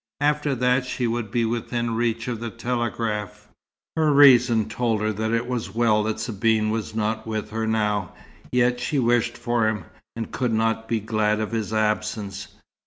After 0.19 0.55
that 0.55 0.83
she 0.83 1.05
would 1.05 1.29
be 1.29 1.45
within 1.45 1.93
reach 1.93 2.27
of 2.27 2.39
the 2.39 2.49
telegraph. 2.49 3.47
Her 3.95 4.11
reason 4.11 4.67
told 4.67 4.99
her 5.01 5.35
it 5.35 5.45
was 5.45 5.75
well 5.75 6.01
that 6.01 6.19
Sabine 6.19 6.71
was 6.71 6.95
not 6.95 7.27
with 7.27 7.51
her 7.51 7.67
now, 7.67 8.11
yet 8.51 8.79
she 8.79 8.97
wished 8.97 9.37
for 9.37 9.67
him, 9.67 9.85
and 10.15 10.31
could 10.31 10.53
not 10.55 10.87
be 10.87 10.99
glad 10.99 11.39
of 11.39 11.51
his 11.51 11.71
absence. 11.71 12.47